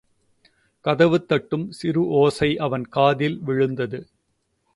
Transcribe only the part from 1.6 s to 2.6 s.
சிறு ஓசை